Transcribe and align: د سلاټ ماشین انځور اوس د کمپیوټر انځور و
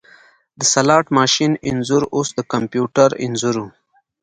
د 0.59 0.61
سلاټ 0.73 1.05
ماشین 1.17 1.51
انځور 1.69 2.03
اوس 2.15 2.29
د 2.37 2.39
کمپیوټر 2.51 3.09
انځور 3.23 3.55
و 3.61 3.65